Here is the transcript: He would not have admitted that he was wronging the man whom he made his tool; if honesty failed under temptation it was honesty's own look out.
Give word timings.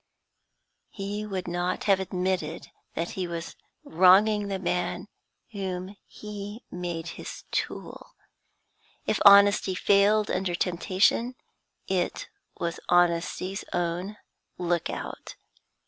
He 0.89 1.27
would 1.27 1.47
not 1.47 1.83
have 1.83 1.99
admitted 1.99 2.71
that 2.95 3.11
he 3.11 3.27
was 3.27 3.55
wronging 3.83 4.47
the 4.47 4.57
man 4.57 5.07
whom 5.51 5.95
he 6.07 6.63
made 6.71 7.07
his 7.09 7.43
tool; 7.51 8.15
if 9.05 9.19
honesty 9.25 9.75
failed 9.75 10.31
under 10.31 10.55
temptation 10.55 11.35
it 11.87 12.29
was 12.59 12.79
honesty's 12.89 13.63
own 13.73 14.17
look 14.57 14.89
out. 14.89 15.35